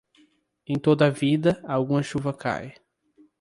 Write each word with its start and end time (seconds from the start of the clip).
Em 0.65 0.79
toda 0.79 1.11
vida, 1.11 1.61
alguma 1.63 2.01
chuva 2.01 2.33
cai. 2.33 2.73